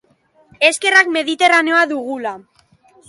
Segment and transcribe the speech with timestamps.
[0.69, 2.33] Eskerrak Mediterraneoa dugula.